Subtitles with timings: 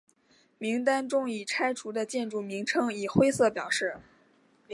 [0.57, 3.99] 名单中已拆除的建筑名称以灰色表示。